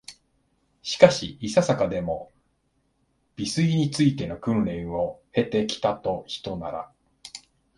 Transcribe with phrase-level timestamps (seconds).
[0.81, 2.31] しかし、いささかでも、
[3.35, 6.91] 美醜に就いての訓練を経て来たひとなら、